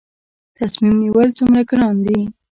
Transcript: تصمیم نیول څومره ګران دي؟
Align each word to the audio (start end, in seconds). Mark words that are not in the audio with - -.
تصمیم 0.57 0.95
نیول 1.03 1.29
څومره 1.37 1.61
ګران 1.69 1.95
دي؟ 2.05 2.19